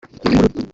ingurube 0.25 0.61